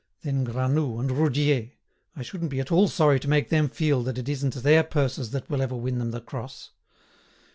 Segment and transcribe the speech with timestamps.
[0.23, 1.73] Then Granoux and Roudier;
[2.15, 5.29] I shouldn't be at all sorry to make them feel that it isn't their purses
[5.29, 6.71] that will ever win them the cross.